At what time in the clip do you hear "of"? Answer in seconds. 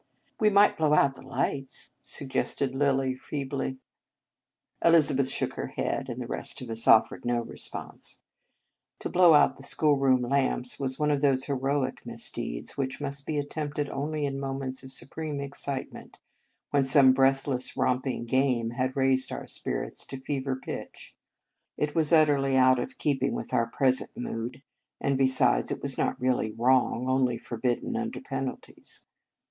6.59-6.71, 11.11-11.21, 14.81-14.91, 22.79-22.97